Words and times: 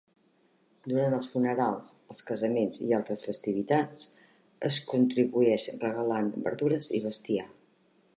Durant 0.91 1.15
els 1.17 1.27
funerals, 1.33 1.89
els 2.13 2.21
casaments 2.29 2.79
i 2.85 2.89
altres 2.99 3.21
festivitats 3.27 4.01
es 4.71 4.79
contribueix 4.95 5.67
regalant 5.85 6.33
verdures 6.49 6.89
i 7.01 7.07
bestiar. 7.09 7.47